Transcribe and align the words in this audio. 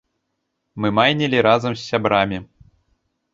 Мы 0.85 0.89
майнілі 0.99 1.43
разам 1.49 1.73
з 1.75 1.81
сябрам. 1.91 2.31